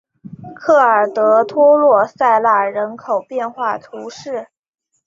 [0.55, 4.47] 科尔德托洛萨纳人口变化图示